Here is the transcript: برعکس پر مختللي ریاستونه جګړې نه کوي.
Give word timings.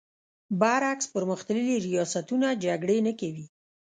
برعکس 0.61 1.05
پر 1.13 1.23
مختللي 1.31 1.75
ریاستونه 1.87 2.47
جګړې 2.63 2.97
نه 3.07 3.13
کوي. 3.19 3.45